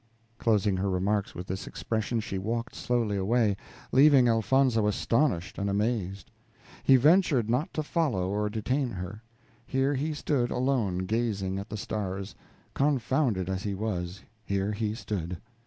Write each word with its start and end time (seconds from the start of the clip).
Closing 0.39 0.77
her 0.77 0.89
remarks 0.89 1.35
with 1.35 1.45
this 1.45 1.67
expression, 1.67 2.19
she 2.21 2.39
walked 2.39 2.73
slowly 2.73 3.17
away, 3.17 3.55
leaving 3.91 4.27
Elfonzo 4.27 4.87
astonished 4.87 5.59
and 5.59 5.69
amazed. 5.69 6.31
He 6.81 6.95
ventured 6.95 7.51
not 7.51 7.71
to 7.75 7.83
follow 7.83 8.27
or 8.31 8.49
detain 8.49 8.89
her. 8.89 9.21
Here 9.63 9.93
he 9.93 10.15
stood 10.15 10.49
alone, 10.49 11.05
gazing 11.05 11.59
at 11.59 11.69
the 11.69 11.77
stars; 11.77 12.33
confounded 12.73 13.47
as 13.47 13.61
he 13.61 13.75
was, 13.75 14.23
here 14.43 14.71
he 14.71 14.95
stood. 14.95 15.37